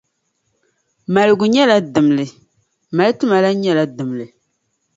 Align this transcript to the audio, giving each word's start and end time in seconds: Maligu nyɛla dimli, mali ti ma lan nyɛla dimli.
Maligu 1.13 1.45
nyɛla 1.53 1.75
dimli, 1.93 2.25
mali 2.95 3.11
ti 3.17 3.23
ma 3.29 3.37
lan 3.43 3.55
nyɛla 3.63 3.83
dimli. 3.97 4.25